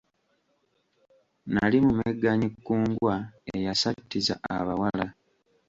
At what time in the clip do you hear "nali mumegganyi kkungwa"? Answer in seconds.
1.51-3.15